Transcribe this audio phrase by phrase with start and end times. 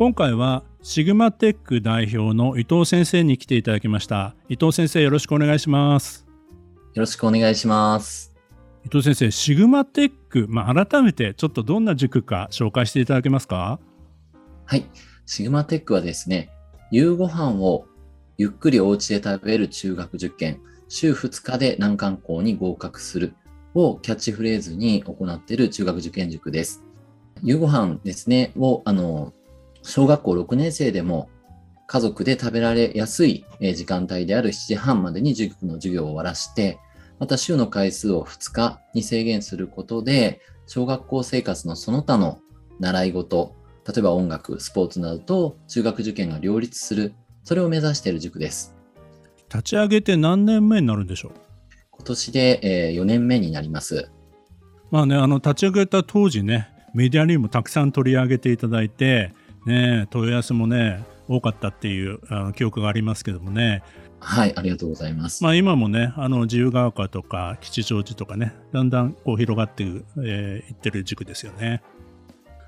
[0.00, 4.34] 今回はシグマテック代表の伊藤先生に来ていただきました。
[4.48, 6.26] 伊藤先生よろしくお願いします。
[6.94, 8.34] よろしくお願いします。
[8.86, 13.78] 伊藤先生シグマテック、まあ、改めてちょっとどんな塾か紹介していただけますか？
[14.64, 14.86] はい。
[15.26, 16.48] シグマテックはですね
[16.90, 17.84] 夕ご飯を
[18.38, 23.34] ゆっくりお家で食べる中学受験週2日で難関校に合格する
[23.74, 26.82] をキャッチフレーズに行っている中学受験塾です。
[27.42, 29.34] 夕ご飯ですねをあの
[29.82, 31.28] 小学校6年生でも
[31.86, 36.78] 家族で食べられやすい時間帯である7時半までに塾の授業を終わらして、
[37.18, 42.38] また週の回数を2日に制限することで、小学校生活のその他の
[42.78, 48.74] 習い事、例えば音楽、スポーツなどと中学受験が両立する、それを目指している塾です。
[49.48, 51.32] 立ち上げて何年目になるんでしょう？
[51.96, 54.10] 今年で4年目になります。
[54.92, 59.34] まあね、あの立ち上げた当時ね、メディアにもたくさん取り上げていただいて、
[59.66, 63.82] ね、問い合わせもね多かったっていうあの記憶がありますけどもね。
[64.22, 69.86] はいありがとうございます、まあ、今もねあの自由が丘とか吉祥寺とかねだんだんこう広がってい、
[70.22, 71.82] えー、ってる軸ですよね。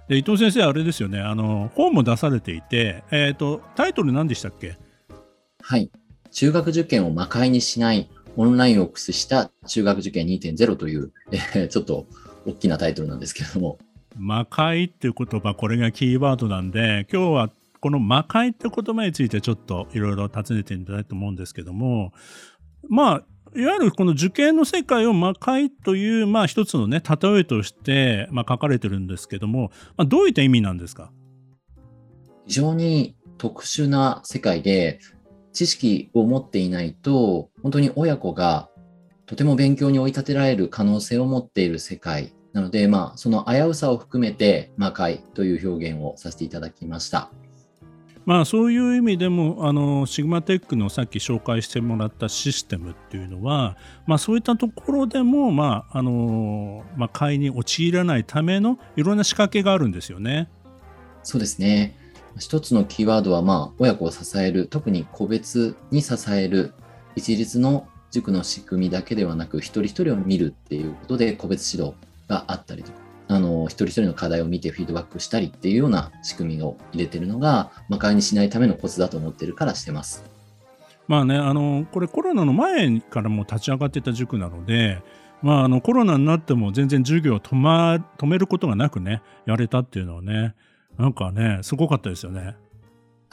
[0.08, 4.78] で伊藤先生あれですよねあの本も出されていて、えーと、タイトル何でしたっけ？
[5.60, 5.90] はい。
[6.30, 12.06] 中学受験を魔界にしないオンラインを駆使した中学受験2.0という、えー、ちょっと
[12.46, 13.76] 大きなタイトルなんですけれども
[14.16, 22.12] 魔界っていう言葉、これがキーワードなんで、今日はこの魔界って言葉についてちょっといろいろ尋ねていたいたと思うんですけども、
[22.88, 23.24] まあ、
[23.58, 31.10] いわゆるこの受験の世界を魔界という、まあ一つのね、例えとして、まあ書かれてるんですけども、まあ、どういった意味なんですか？
[32.46, 35.00] 非常に特殊な世界で、
[35.52, 38.70] 知識を持っていないと、本当に親子が
[39.26, 47.30] とても勉強に追い立てられる可能性を持っている世界なので、まあ、その危うさを含めて魔界という表現をさせていただきました。
[48.24, 53.76] まあそういう意味でもあのシグマテックのさっき紹介してもらったシステムっていうのは、
[54.06, 60.48] まあ、そういったところでも、まああのまあ、買いに陥らないためのいろんな仕掛けがあるんですよね。
[61.24, 61.96] そうですね
[62.38, 66.74] 一つのキーワードは、まあ、親子を支える特に個別に支える
[67.14, 71.96] 一律の塾の仕組みだけではなく一人一人を見るっていうことで個別指導
[72.28, 80.24] があったりとか、あの、一人一人の課題を見てフィードバックしたりっていうような仕組みを入れてるのが、魔界にしないためのコツだと思ってるからしてます。
[81.08, 85.02] まあね、あの、これコロナの前からも立ち上がってた塾なので、
[85.42, 90.54] まあ、あのコロナになっても全然授業を止,、ま、止めることがなくね、やれたっていうのはね、
[90.98, 92.54] なんかね、すごかったですよね。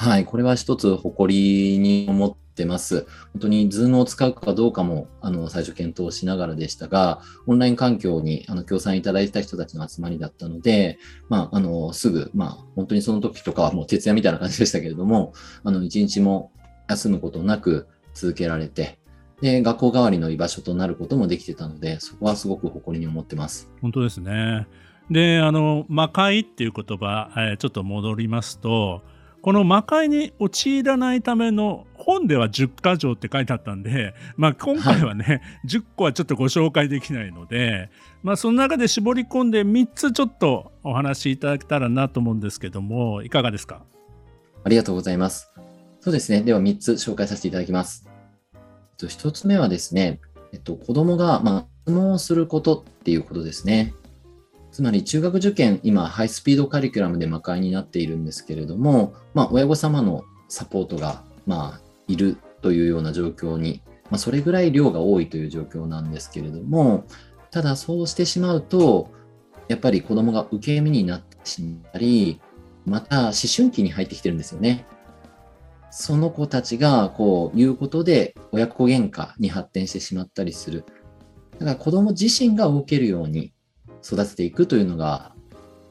[0.01, 3.05] はい、これは一つ誇りに思ってます。
[3.33, 15.33] 本当に Zoom を使うかどうかもあの最初検討しながらでしたが、オンライン環境にあの協賛いただいた人たちの集まりだったので、まあ、あのすぐ、まあ、本当にその時とかはもう徹夜みたいな感じでしたけれども、
[15.65, 16.53] あの一日も
[16.87, 18.99] 休むことなく続けられて、
[19.41, 23.69] で、学校代わりの居場所となることもできてたので、そこはすごく誇りに思ってます。
[23.81, 24.65] 本当ですね。
[25.11, 29.01] で、あの、魔界っていう言葉、えー、ちょっと戻りますと、
[29.41, 37.89] この魔界に陥らないための本では10箇条って書いてあったんで、まあ、今回はね、はい、10個はちょっとご紹介できないので、
[38.21, 43.83] まあ、その中で絞り込んで3つちょっとお話しいただけたらなと思うんですけども、いかがですか？
[44.63, 45.51] ありがとうございます。
[46.01, 46.41] そうですね。
[46.41, 48.07] では3つ紹介させていただきます。
[48.97, 50.19] 1つ目はですね、
[50.51, 53.93] えっと、子供が、まあ、質問をすることっていうことですね。
[54.79, 67.03] つまり中学受験、今、ハイスピードカリキュラムで魔界になっているんですけれども、まあ、親御様のサポートが、まあ、いるというような状況に、まあ、それぐらい量が多いという状況なんですけれども、
[67.51, 69.11] ただそうしてしまうと、
[69.67, 72.39] やっぱり子供が受け身になってしまったり、
[72.85, 74.85] また思春期に入ってきてるんですよね。
[75.91, 80.85] その子たちがこう言うことで親子喧嘩に発展してしまったりする。
[81.59, 83.51] だから子供自身が動けるように
[84.03, 85.33] 育てていくというのが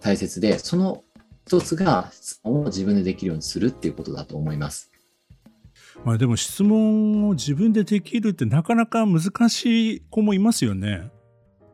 [0.00, 1.05] 大切で、その
[1.46, 4.90] 一つが質問を自分でできるようにするっていうことだと思います。
[6.05, 11.10] まあでも質問を自分でできるってなかなか難しい子もいますよね。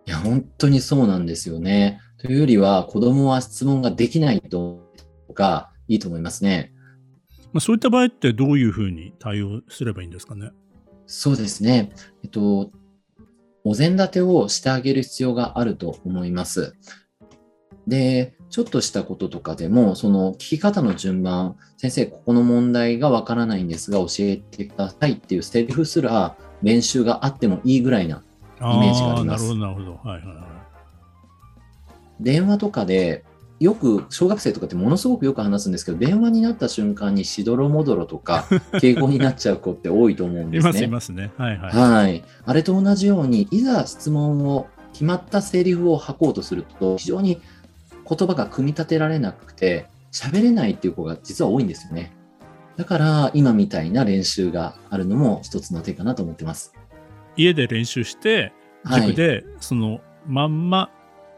[0.07, 2.01] いや、本当にそうなんですよね。
[2.19, 4.93] というよりは、子供は質問ができないと
[5.35, 6.73] がいいと思いますね。
[7.53, 10.51] まあ、そういった場合ってどういうふうに対応すればいいんですかね？
[11.07, 11.93] そうですね。
[12.23, 12.71] えっと、
[13.65, 16.77] お膳立てをしてあげる必要があると思います。
[17.87, 28.23] で、ちょっとしたこととかでも、その聞き方の順番、先生、ここの問題がわからないんですが、教えてくださいっていうセリフすら練習があってもいいぐらいな
[28.61, 29.55] イメージがあります。
[29.55, 30.09] なるほど、なるほど。
[30.09, 30.45] はいはいはい。
[32.21, 33.25] 電話とかで
[33.65, 38.47] よく小学生とかってものすごくよく話すんですけど、電話になった瞬間にしどろもどろとか、
[38.79, 40.71] 敬語になっちゃう子って多いと思うんですね。
[40.71, 41.33] いますいますね。
[41.39, 41.73] はいはい。
[41.73, 42.25] はい。
[42.45, 47.41] あれと同じように、いざ質問を、決まったセリフを吐こうとすると、非常に
[48.09, 52.13] 言葉が組み立てられなくて、喋れないっていう子が実は多いんですよね。
[52.77, 56.75] だから、今みたいな練習があるのも一つの手かなと思ってます。
[57.37, 58.53] 家で練習して、
[58.85, 60.91] 塾でそのまんま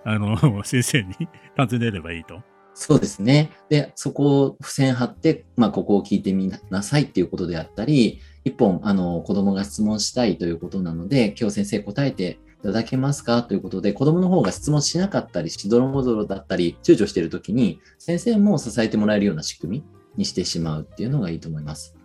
[0.07, 1.15] あの、先生に
[1.59, 2.41] 尋ねればいいと。
[2.75, 3.51] そうですね。
[3.69, 19.85] で、そこを付箋貼って、まあ、ここを聞いてみなさいっていうことであったり、一本、あの、子供が質問したいということなので、今日先生答えていただけますかということで、子供の方が質問しなかったり、しどろもどろだったり、躊躇しているときに、先生も支えてもらえるような仕組み
[20.19, 21.97] にしてしまうっていうのがいいと思います。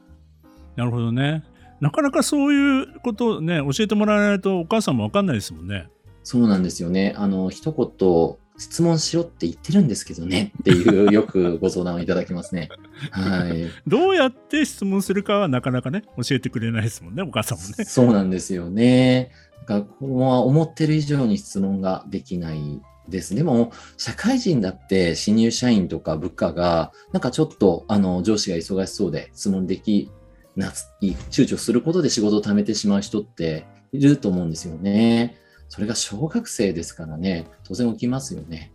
[0.76, 1.44] なるほどね。
[1.82, 5.90] なかなかそういうことをね、教えてもらわないとお母さんもわかんないですもんね。
[6.24, 7.14] そうなんですよね。
[7.18, 12.70] あの、一言、質問しろって言ってるんですけどねっていう、よくご相談をいただきますね。
[13.10, 13.70] はい。
[13.88, 17.86] どうやって質問するかはなかなかね、教えてくれないですもんね、お母さんもね。
[17.86, 19.32] そうなんですよね。
[19.66, 23.34] 学校は思ってる以上に質問ができないです。
[23.34, 30.12] でも、社会人だって新入社員とか部下が、なんかちょっと、あの、上司が忙しそうで質問でき
[30.56, 30.72] な、
[31.02, 35.38] 躊躇することで仕事を貯めてしまう人っていると思うんですよね。
[35.72, 38.74] それが小学生ですからね、当然起きますよね。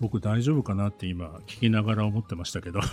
[0.00, 2.80] 僕大丈夫かなって今聞きながら思ってましたけど。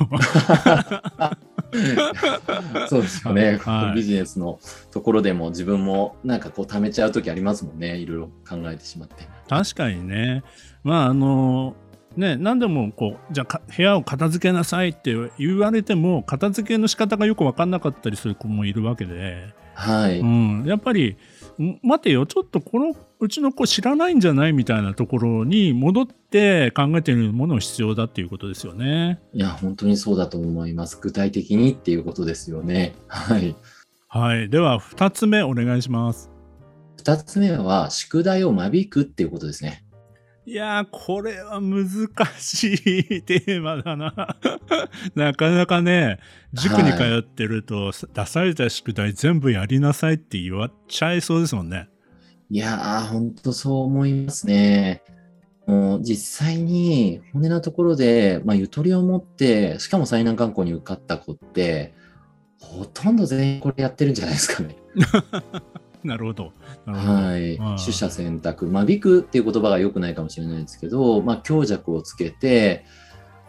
[2.87, 4.59] そうですよね、はい、ビジネスの
[4.91, 9.27] ところでも自分もなんかこう貯めちゃう時ありますもんねいろいろ考えてしまって。
[9.49, 10.43] 確かにね。
[10.83, 11.75] まああの
[12.15, 20.19] ね何でもこうじゃあ部屋を片付けなさいって言われても片付けの仕方がよく分かんなかったりする子もいるわけで、はい。
[20.19, 21.17] うん、やっぱり
[21.83, 22.95] 待てよ、ちょっとこの
[23.25, 29.19] うちの子知らないんじゃないみたいなところに戻って考えてみるものが必要だっていうことですよね。
[29.33, 30.99] いや、本当にそうだと思います。
[31.01, 32.93] 具体的にっていうことですよね。
[33.07, 33.55] はい。
[34.07, 34.49] はい。
[34.49, 36.29] では、2つ目お願いします。
[37.03, 39.83] 2つ目は、宿題を間引くっていうことですね。
[40.45, 41.83] いやー、これは難
[42.37, 44.37] しいテーマだな。
[45.15, 46.19] なかなかね、
[46.53, 51.89] 塾に通ってると、出された宿題全部やりなさいって言わっちゃいそうですもんね。
[52.49, 55.01] いやー、ほんとそう思いますね。
[55.65, 61.93] もう実際に骨のところで、まあ、ゆとりを持って、しかも最難関校に受かった子って、
[62.59, 64.77] ほとんど全員これやってるんじゃないですかね。
[66.03, 66.53] なるほど。
[66.85, 67.57] はい。
[67.83, 68.67] 取捨選択。
[68.67, 72.85] 間引くっていう言葉が良くないかもしれないですけど、まあ、強弱をつけて、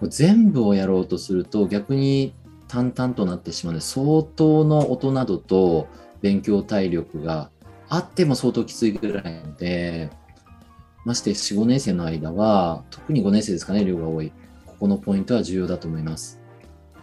[0.02, 2.34] 全部をやろうとすると逆に
[2.68, 5.88] 淡々となってしまうので、相当の音などと
[6.22, 7.50] 勉強体力が
[7.88, 10.10] あっても相当きついぐらいなので、
[11.04, 14.32] まして4、5年生の間は、特に5年生ですかね、量が多い。
[14.66, 16.40] ここのポイントは重要だと思います。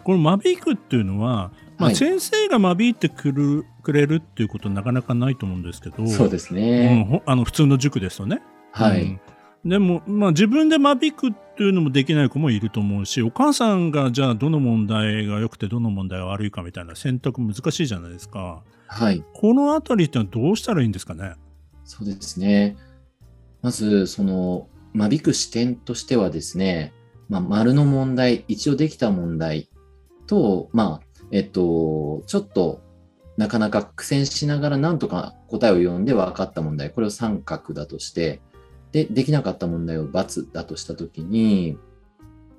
[0.04, 7.08] この間引くっていうのは、まあ、先生が間引いてくるくれるっていうことなかなかないと思うんですけど、そうですね。
[7.10, 8.42] うん、あの普通の塾ですとね。
[8.72, 9.04] はい。
[9.04, 9.22] うん、
[9.66, 18.64] でも、まあ、自分で間引くっていうのもできない子もいると思うし、お母さんがじゃあどの問題が良くてどの問題が悪いかみたいな選択難しいじゃないですか。
[18.88, 19.24] はい。
[19.34, 21.36] このあたりってのはどうしたらいいんですかね？
[21.86, 22.76] そうですね。
[23.62, 26.94] まず、その、間引く視点としてはですね、
[27.30, 29.70] まあ、丸の問題、一応できた問題
[30.28, 32.82] と、まあ、えっと、ちょっと
[33.38, 38.42] なかなか苦戦しながらなんとか答えを読んで分かった問題、これを三角だとして、
[38.94, 41.78] で、できなかった問題を×だとしたときに、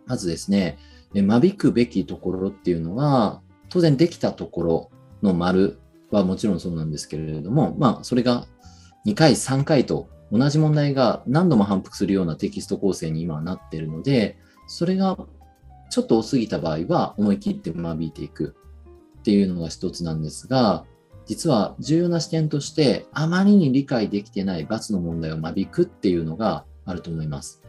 [0.04, 0.76] まずですね、
[1.14, 4.90] 間引くべきところっていうのは、当然できたところ
[5.22, 5.78] の丸
[6.10, 8.46] はもちろんそうなんですけれども、まあ、それが
[9.06, 14.36] 2回、3回と同じ問題が何度も反復するようなテキスト構成に今はなっているので、
[14.66, 15.16] それが
[15.90, 18.56] ちょっと多すぎた場合は思い切って間引いていく。
[19.20, 20.84] っていうのが一つなんですが、
[21.26, 27.62] 実は重要な視点として、あまりに理解できてない罰の問題を間引くっていうのがあると思います。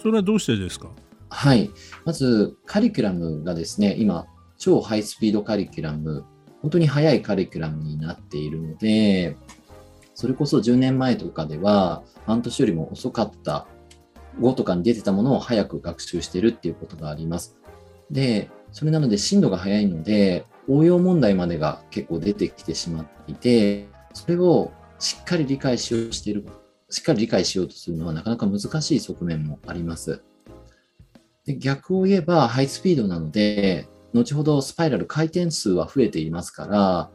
[0.00, 0.90] それはどうしてですか？
[1.28, 1.70] はい。
[2.04, 6.24] まず、カリキュラムがですね、今、超ハイスピードカリキュラム、
[6.62, 9.36] 本当に速いカリキュラムになっているので、
[10.14, 13.66] それこそ10年前とかでは、半年よりも遅かった
[14.40, 17.56] 5とかに出てたものを早く学習してるっていうことがあります。
[18.10, 26.46] で、それなので進度が速いので、応用問題までが結構出てきてしまっていて、それをしっかり理解しようとしている、
[26.90, 30.22] しっかり理解しようとするのはなかなか難しい側面もあります。
[31.46, 37.10] で逆を言えばハイスピードなので、後ほどスパイラル回転数は増えていますから、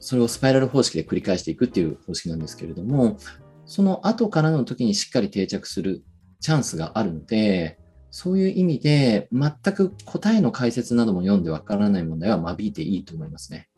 [0.00, 3.16] それをスパイラル方式で繰り返していくっていう方式なんですけれども、
[3.66, 6.02] その後からの時にしっかり定着する
[6.40, 7.78] チャンスがあるので、
[8.12, 13.68] そういう意味で、全く答えの解説なども読んでわからない問題は間引いていいと思いますね。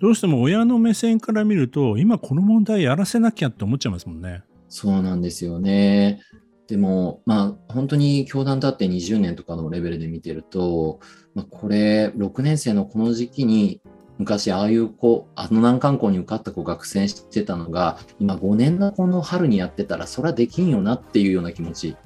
[0.00, 4.42] どうしても親の目線から見ると、今この問題やらせなきゃって思っちゃいますもんね。
[4.68, 6.22] そうなんですよね。
[6.68, 11.00] でも、まあ、本当に教団とって20年とかのレベルで見てると、
[11.34, 13.82] まあ、これ、6年生のこの時期に、
[14.16, 21.96] 昔、ああいう子、あの難関校に受かった子が苦戦してたのが、今5年のこの春にやってたら、それはできんよなっていうような気持ち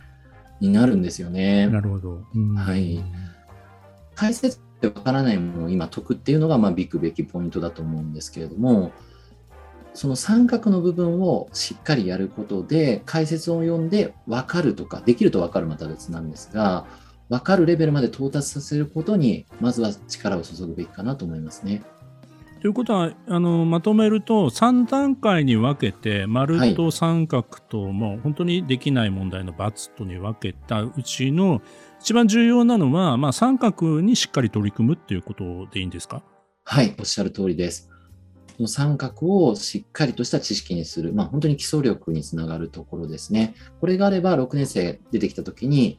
[0.60, 1.66] になるんですよね。
[1.68, 2.22] なるほど。
[2.56, 3.02] はい。
[4.14, 8.92] 解説ってわからないものを今解くっていうのが、まあ、ビくべきポイントだと思うんですけれども、
[9.94, 16.86] その三角の部分をしっかりやることで、解説を読んで分かるとか、できると分かるまた別なんですが、
[17.28, 21.82] 分かるレベルまで到達させることに、まずは力を注ぐべきかなと思いますね。
[22.60, 31.62] ということはあのまとめると3段階に分けて丸と三角と、もう本当にできない問題の×とに分けたうちの
[32.00, 36.22] 一番重要なのは、まあ、三角にしっかり取り組むっていうことでいいんですか？
[36.64, 37.88] はいおっしゃる通りです。
[38.66, 43.54] 三角をしっかりとした知識にする、まあ、本当に基礎力につながるところですね。
[43.80, 45.98] これがあれば6年生出てきたときに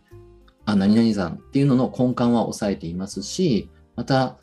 [0.65, 4.37] あ何々さんっていうのの根幹は抑えていますしまた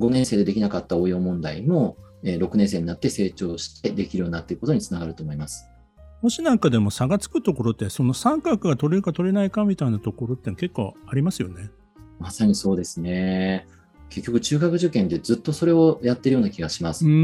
[0.00, 5.66] 5年生でできなかった応用問題も、え6年生になって成長してできるようになっていくことにつながると思います。
[6.22, 11.70] もしなんかでも差がつくところって、その三角が取れるか取れないかみたいなところって結構ありますよね。
[12.18, 13.66] まさにそうですね。
[14.10, 17.06] 結局中学受験でずっとそれをやってるような気がします。
[17.06, 17.14] うんう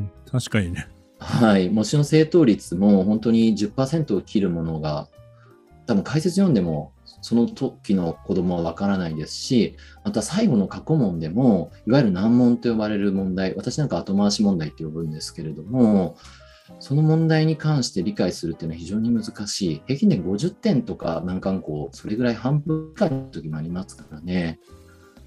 [0.00, 0.88] ん、確かにね。
[1.18, 1.68] はい。
[1.68, 5.08] 模試の正答率も本当に10%を切るものが、
[5.86, 16.16] 多分解説読んでもその時の子供はわからないですし、また最後の過去問でも、いわゆる難問と呼ばれる問題、私なんか後回し問題って呼ぶんですけれども、
[16.78, 19.82] その問題に関して理解するっていうのは非常に難しい。
[19.86, 24.60] 平均で50点とか難関校、それぐらい半分以下の時もありますからね。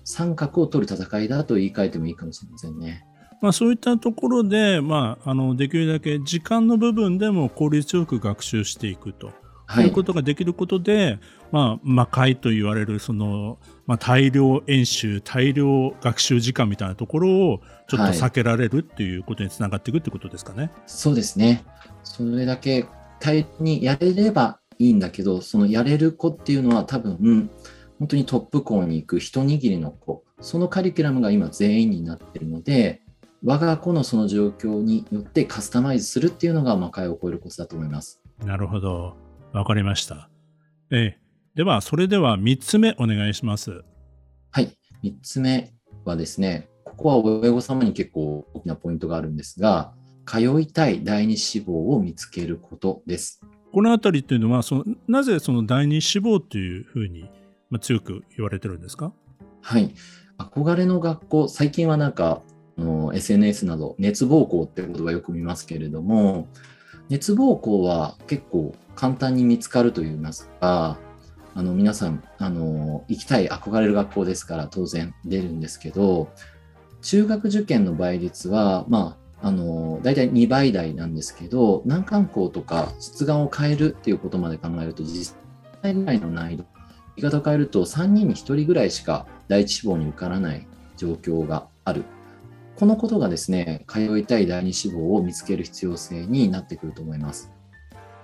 [0.06, 3.06] 三角を取る戦いだと言い換えてもいいかもしれませんね。
[3.42, 9.34] まあ、そういったところで、まあ、あのできるだけ時間の部分でも効率よく学習していくと。
[9.66, 11.20] はい、いうことができることで、
[11.52, 20.64] まあ、魔界と言われるその、まあ、大量演習大量学習時間みたいなところをちょっと避けられるっていうことにつながっていくってことですかね。
[20.64, 21.64] はい、そうですね
[22.04, 22.86] それだけ
[23.20, 27.50] 大量にやれればいいんだけどそのやれる子っていうのは多分
[28.00, 33.02] 本当にトップ校に行く一握りの子そのカリキュラムが今全員になってるので
[33.46, 38.22] 我が子のその状況によってカスタマイズするっていうのが魔界を超えるコツだと思います。
[38.46, 39.18] なるほど。
[39.54, 40.30] わかりました。
[40.92, 43.84] えー、では、それでは3つ目お願いします。
[44.52, 44.72] はい。
[45.04, 45.72] 3つ目
[46.06, 49.94] はですね、ここは親御様に結構大きなポイントがあるんですが、
[50.26, 53.42] 通いたい第二志望を見つけることです。
[53.72, 57.30] このあたりっていうのは、そのなぜその第二志望というふうに、
[57.70, 59.14] まあ、強く言われてるんですか？
[59.62, 59.94] はい。
[60.38, 62.42] 憧れの学校、最近はなんか、
[62.76, 66.48] の SNS など熱望校って言葉よく見ますけれども、
[67.14, 70.98] 熱望校は結構簡単に見つかるといいますか、
[71.54, 76.32] あの皆さんあの行きたい憧れる学校ですから当然出るんですけど
[77.04, 85.36] 中学受験の倍率は、まあ、あの大体2倍台なんですけど難関校とか出願を変えるっていうことまで考えると実
[85.84, 86.66] 際ぐらいの難易度
[87.16, 90.66] 言い方を変えると3人に1人ぐらいしか第一志望に受からない
[90.98, 92.06] 状況がある。
[92.76, 97.52] このことがですね通いたい第二志望を見つける必要性になってくると思います。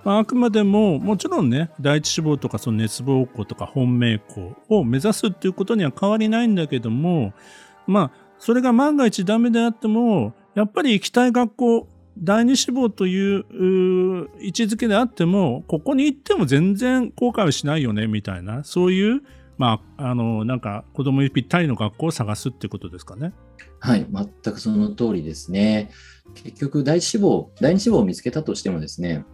[0.02, 7.34] まあ、あくまでももちろんね第一志望とかその熱望校とか本命校を目指すっていうことには変わりないんだけども
[7.86, 11.88] まあそれが万が一ダメであってもやっぱり行きたい学校
[12.18, 13.44] 第二志望という
[14.40, 19.22] 位置づけであってもここに行っても全然後悔はしないよねみたいなそういう
[19.60, 23.34] まああのなんか子供にぴったりの学校を探すってことですかね。
[23.78, 25.90] はい全くその通りですね。
[26.32, 29.26] 結局第一志望第二志望を見つけたとしてもですね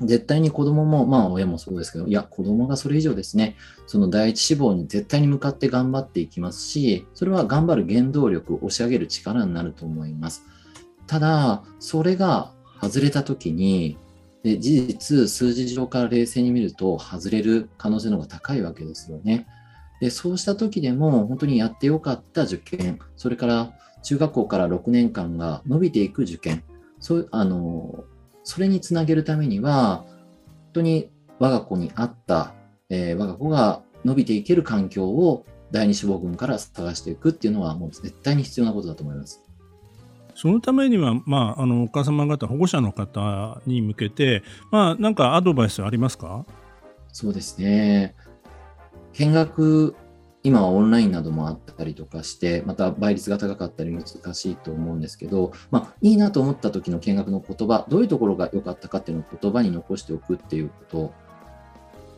[0.00, 3.56] 絶対に子供も、まあ親もそうですけど、いや、子供がそれ以上ですね、
[3.86, 10.44] その第一志望に絶対に向かって頑張っていきますし、それは頑張る原動力を、押し上げる力になると思います。
[11.06, 13.96] ただ、それが外れた時に、
[14.44, 19.46] で事実、数字上から冷静に見ると、外れる可能性の方が高いわけですよね。
[20.00, 26.62] でそうした時でも、本当にやってよかった受験、それから中学校から6年間が伸びていく受験、
[27.00, 28.04] そうあの
[28.44, 30.14] それにつなげるためには、本
[30.74, 32.54] 当に我が子に合った、
[32.88, 39.42] えー、我が子が伸びていける環境を第二志望群から探していくっていうのは、もう絶対に必要なことだと思います。
[40.34, 46.46] そのためには、まあ、あのお母様方、保護者の方に向けて、まあ、なんかアドバイスありますか？
[47.12, 48.14] そうですね。
[49.14, 49.96] 見学、
[50.42, 61.14] 今はオンラインなどもあったりとかして、また倍率が高かったり難しいと思うんですけど、まあ、いいなと思った時の見学の言葉、どういうところが良かったかっていうのを言葉に残しておくっていうこと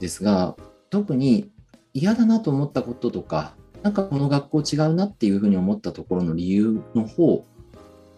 [0.00, 0.56] ですが、
[0.90, 1.50] 特に
[1.94, 7.46] 嫌だなと思ったこととか、なんかこの学校違うなっていうふうに思ったところの理由の方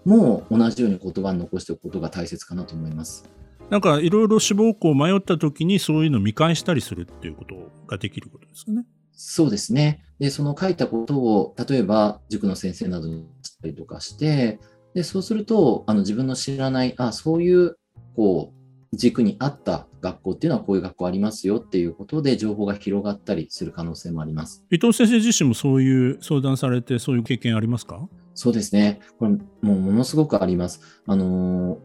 [0.05, 3.25] も同じように言葉に残しておくことが大切かなと思います。
[3.73, 7.55] なんかいろいろ志望校迷った時にそういうのを見返したりするっていうこと
[7.87, 8.85] ができることですかね。
[9.13, 10.05] そうですね。
[10.19, 14.61] で、その書いたことを、例えば塾の先生などにしたりとかして、
[14.95, 17.79] で、そうすると、あの自分の知らない、あ、そういう、
[18.15, 24.67] こう、軸に合った学校っていうのはこういう学校ありますよっていうことで情報が広がったりする可能性もあります。
[24.71, 28.07] 伊藤先生自身もそういう相談されてそういう経験ありますか？
[28.35, 29.01] そうですね。
[29.19, 30.83] これもうものすごくあります。
[31.07, 31.79] あの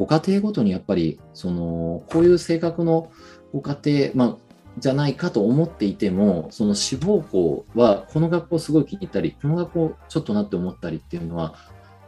[0.00, 3.12] ご家庭ごとにやっぱりそのこういう性格の
[3.52, 4.36] ご家庭、まあ、
[4.78, 11.54] じゃないかと思っていても、その志望校はこの学校すごい気に入ったり、この学校ちょっとなって思ったりっていうのは、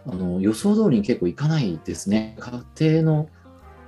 [0.06, 2.34] あの予想通りに結構いかないですね。
[2.78, 3.28] 家庭の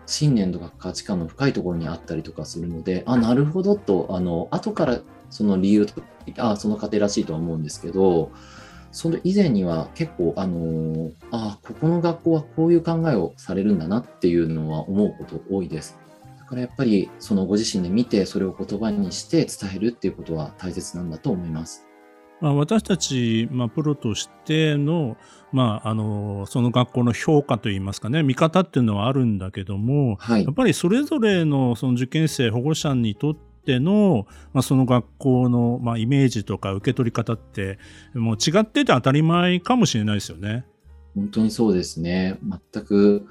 [0.04, 6.02] 信念とか価値観の深いところにあったりとかするので、あ、なるほどと、あの後からその理由と
[6.36, 8.32] あ、その家庭らしいとは思うんですけど、
[8.94, 15.98] その以前には結構、あのあ、ここの学校はこういう考えをされるんだなっていうのは思うこと多いです。
[16.38, 21.86] だからやっぱりそのご自身で見てそれを言葉にして伝えるっていうことは大切なんだと思います。
[22.40, 25.16] まあ、私たち、まあ、プロとしての,、
[25.50, 37.78] まあ、あのその学校の評価といいますかね見方っていうのはあるんだけども、はい、やっぱりそれぞれのその受験生保護者にとっての、まあ、その学校の、まあ、イメージとか受け取り方って
[38.14, 40.64] もう違ってて当たり前かもしれないですよね。
[41.14, 42.38] 本当にそうですね
[42.72, 43.26] 全く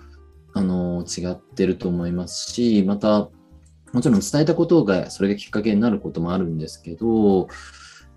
[0.54, 3.30] あの違ってると思いますしまた
[3.92, 7.48] もちろん伝えたことがそれがきっかけになることもあるんですけどやっ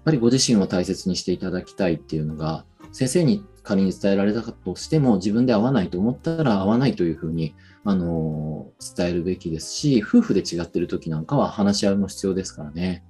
[0.05, 7.55] ぱりご自身を大切にしていただきたいっていうのが先生に仮に伝えられたとしても自分で合わないと思ったら合わないというふうに
[7.87, 13.05] あの伝えるべきですし夫婦で違ってる時なんかは話し合いも必要ですからね。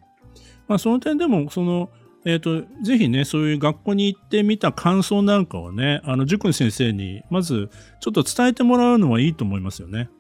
[0.68, 1.90] まあ、その点でもその
[2.28, 10.10] えーと、ぜひねそういう学校に行ってみた感想なんかをねあの塾の先生にまずちょっと伝えてもらうのはいいと思いますよね。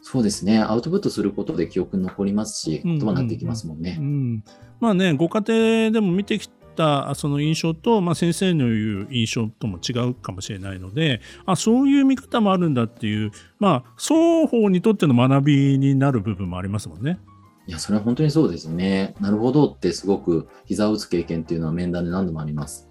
[0.00, 3.96] そうですねアウトプットすることで記憶に残りますし言葉になっていきますもんね。
[3.98, 4.44] うん、うん、
[4.78, 17.18] まあねご家庭でも見てきたその印象と、まあ、先生の言う印象とも違うかもしれないのであそういう見方もあるんだっていう、まあ、双方にとっての学びになる部分もありますもんね。
[17.68, 19.16] いや、それは本当にそうですね。
[19.20, 22.88] なるほどってすごく膝を打つ経験っていうのは面談で何度もあります。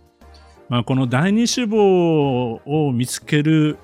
[0.67, 3.77] まあ、この第二志望を見つける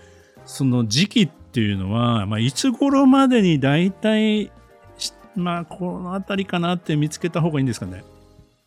[0.45, 4.51] その時期っていうのは、まあ、いつ頃までに大体、
[5.35, 8.03] まあ、この辺りかなって見つけた方がいいんですかね。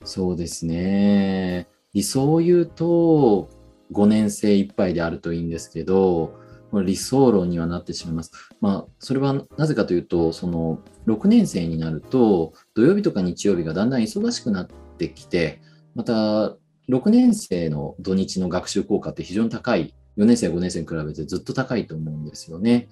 [0.04, 1.66] そうですね。
[1.94, 3.48] 理想を言うと、
[3.92, 6.38] 5年生いっぱいであるといいんですけど、
[6.72, 8.32] 理想論にはなってしまいます。
[8.60, 14.66] まあ、それはなぜかというと、その6年生になると、土曜日とか日曜日がだんだん忙しくなっ
[14.98, 15.60] てきて、
[15.94, 16.56] また
[16.88, 22.88] 6年生の土日の学習効果って非常に高い、4年生、5年生に比べてずっと高いと思うんですよね。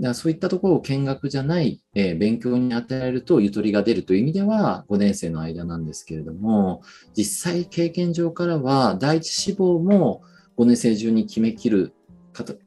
[0.00, 6.82] だそういったところを見学じゃない、えー、勉強に与えるとゆとりが出るという意味では5年生の間なんですけれども、
[7.16, 10.22] 実際経験上からは第一志望も
[10.56, 11.94] 5年生中に決めきる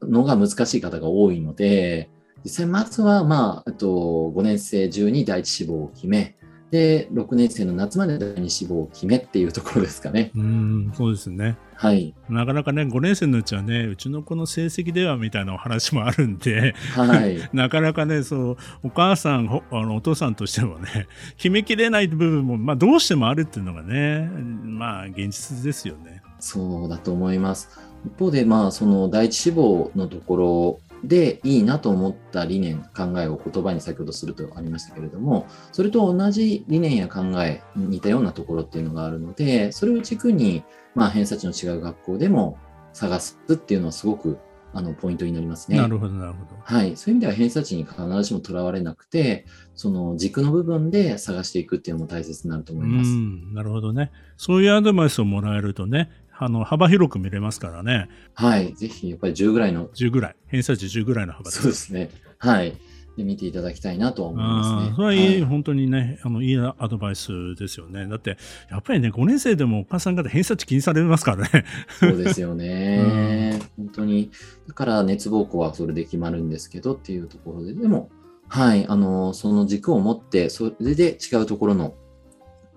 [0.01, 2.09] のが難しい方が多いので、
[2.43, 3.87] 実際まずは、まあ、と
[4.35, 6.35] 5年生中に第一志望を決め、
[6.73, 10.31] で、6年生の夏まで第二志望を決めっていうところですかね。
[10.35, 11.55] うん、そうですね。
[11.83, 12.15] はい。
[12.29, 17.37] なかなかね、5年生のうちはね、うちの子の成績ではみたいなお話もあるんで、はい。
[17.51, 24.31] なかなかね、そう、お母さん、あのお父さんとしてもね、 決めきれない部分も、まあ、どうしてもあるっていうのがね、
[24.63, 26.21] まあ、現実ですよね。
[26.39, 27.77] そうだと思います。
[28.05, 40.63] 一方で、まあ、その第一志望のところでいいなと思った理念、考えを言葉に先ほどするとありましたけれども、それと同じ理念や考え、似たようなところっていうのがあるので、それを軸に、
[40.95, 42.57] まあ、偏差値の違う学校でも
[42.93, 44.37] 探すっていうのはすごく
[44.73, 45.77] あのポイントになりますね。
[45.77, 46.57] なるほど、なるほど。
[46.63, 46.97] はい。
[46.97, 53.09] そういう意味では偏差値に必ずしもとらわれなくて、その軸の部分で探していくっていうのも大切になると思います。
[53.09, 54.11] うん、なるほどね。
[54.35, 58.09] そういうアドバイスをもらえるとね、あの、幅広く見れますからね。
[58.33, 58.73] はい。
[58.73, 60.35] ぜひ、やっぱり10ぐらいの、10ぐらい。
[60.47, 62.09] 偏差値10ぐらいの幅そうですね。
[62.39, 62.73] はい。
[63.17, 64.95] で、見ていただきたいなとは思いますね。
[64.95, 68.07] それはいい、はい本当にね、あの、いいアドバイスですよね。
[68.07, 68.37] だって、
[68.69, 71.65] やっぱりね、5年生でもお母さん方偏差値気にされますからね。
[71.99, 73.59] そうですよね。
[73.77, 74.31] 本当に。
[74.67, 78.09] だから熱暴行はそれで決まるんですけどっていうところで、でも、
[78.47, 81.95] はい、あの、その軸を持って、それで違うところの、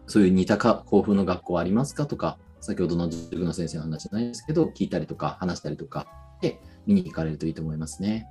[0.07, 6.07] そういう似たか校風の学校ありますかとか、先ほどの塾の先生の話じゃないですけど、聞いたりとか話したりとか
[6.41, 8.27] で見に行かれるといいと思いますね。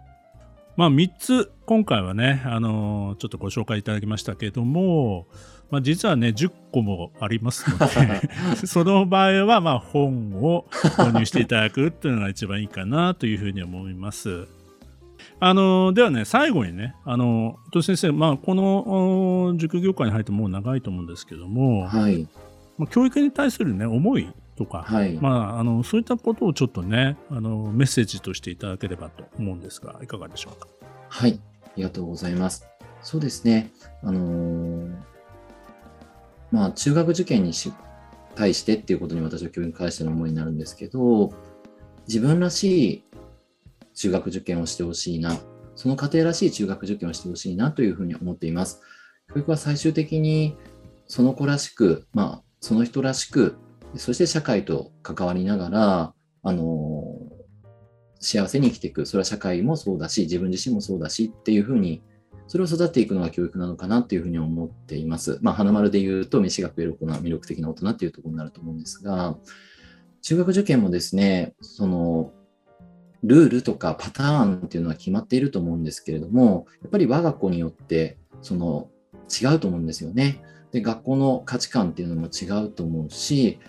[0.77, 5.27] まあ、3つ、今回はね、あのちょっとご紹介いただきましたけども、
[5.71, 8.29] まあ、実はね、10個もありますので、
[8.67, 14.47] その場合は、まあ、本を購入していただくっていうのが一番いいかなというふうに思います。
[15.39, 22.27] あのではね、最後にね、あの伊藤先生、まあ、このお塾業界に入ってもう長いと思うんですけども、はい、
[22.77, 25.13] まあ、教育に対するね、思いとか、はい。
[25.15, 30.67] まあ、あのそういったことをちょっとねあの、メッセージとしていただければと思うんですが、いかがでしょうか？
[31.09, 32.67] はい、ありがとうございます。
[33.01, 33.71] そうですね。
[34.01, 34.95] あのー
[36.51, 37.73] まあ、中学受験にし
[38.35, 41.33] 対してっていうことに私は教育に関しての思いになるんですけど、
[42.07, 43.03] 自分らしい
[43.93, 45.37] 中学受験をしてほしいな、
[45.75, 48.81] その家庭らしい中学受験をしてほしいなというふうに思っています。
[49.33, 50.55] 教育は最終的に
[51.07, 53.57] その子らしく、まあ、その人らしく、
[53.97, 57.03] そして社会と関わりながら、あの
[58.19, 59.05] 幸せに生きていく。
[59.05, 62.01] それは社会もそうだし、自分自身もそうだしっていうふうに、
[62.47, 65.39] それを育っていくのが教育なのかなっていうふうに思っています。
[65.41, 69.37] まあ、花丸で言うと、飯が食える子が魅力的な大人っていうところになると思うんですが、
[70.21, 72.31] 中学受験もですね、その、
[73.23, 78.89] ルールとかパターンっていうのは決まっていると思うんですけれども、やっぱり我が子によって、その、
[79.29, 80.43] 違うと思うんですよね。
[80.71, 83.59] で、学校の価値観っていうのも違うと思うし、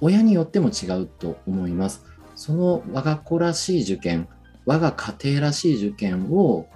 [0.00, 2.04] 親によっても違うと思います。
[2.34, 4.28] その我が子らしい受験、
[4.66, 6.66] 我が家庭らしい受験を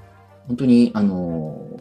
[0.46, 1.81] 本当にあの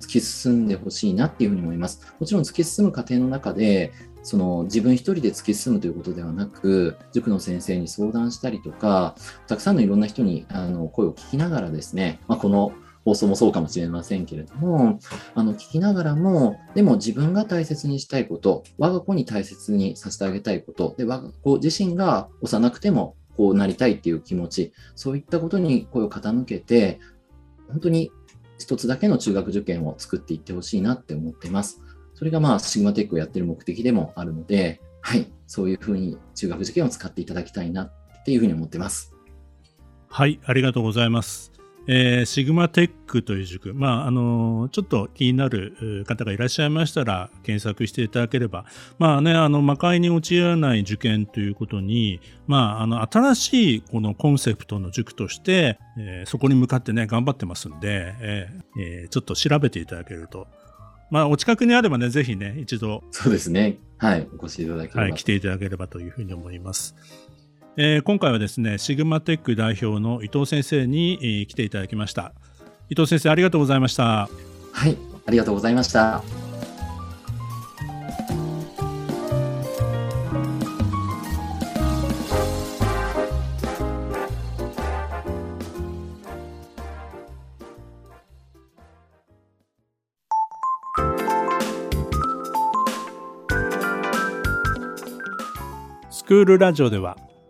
[0.00, 2.14] 突き進んでほしいなっていうふうに思います。
[2.18, 9.14] もちろん突き進む過程の中で、その自分一人で突き進むということではなく、塾の先生に相談したりとか、
[9.46, 12.72] たくさんのいろんな人にあの声を聞きながらですね、まあ、この
[13.04, 14.98] 放送もそうかもしれませんけれども、
[15.34, 27.00] あの聞きながらも、でも自分が大切にしたいこと、我が子に大切にさせてあげたいこと、で我が子自身が幼くてもこうなりたいっていう気持ち、そういったことに声を傾けて、
[27.68, 28.10] 本当に
[28.58, 31.80] 一つだけの中学受験を作っていってほしいなって思っています。
[32.14, 37.92] それがまあシグマテックをやってる目的でもあるので、はい、そういうふうに中学受験を使っていただきたいなっ
[38.24, 39.14] ていうふうに思ってます。
[40.08, 41.49] はい、ありがとうございます。
[41.86, 48.64] えーシグマテックという塾、まあ、あのちょっと気になるえー方がいらっしゃいましたら、検索していただければ、
[48.98, 60.46] まあね、あの、魔界に陥らない受験ということに、まあ、あの、新しいこのコンセプトの塾として、えーそこに向かってね、頑張ってますんで、えーえーちょっと調べていただけると、
[61.10, 63.78] まあ、お近くにあればね、ぜひね、一度、そうですね。
[63.98, 65.02] はい、お越しいただければ。
[65.02, 66.94] はい、来ていただければというふうに思います。
[67.82, 72.34] えー今回はですね、シグマテック代表の伊藤先生に、えー来ていただきました。
[72.90, 74.28] 伊藤先生、ありがとうございました。
[74.72, 76.22] はい、ありがとうございました。
[96.10, 97.16] スクールラジオでは